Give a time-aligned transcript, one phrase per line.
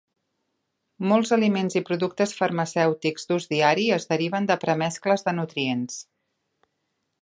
[1.11, 6.05] Molts aliments i productes farmacèutics d'ús diari es deriven de premescles de nutrients.